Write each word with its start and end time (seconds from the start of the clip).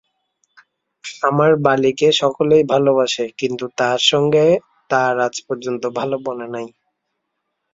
আমার 1.21 1.51
বালিকে 1.65 2.07
সকলেই 2.21 2.63
ভালোবাসে, 2.73 3.25
কিন্তু 3.39 3.65
তাঁর 3.79 3.99
সঙ্গে 4.11 4.45
তার 4.89 5.15
আজ 5.27 5.35
পর্যন্ত 5.47 5.83
ভালো 5.99 6.15
বনে 6.25 6.47
নাই। 6.55 6.67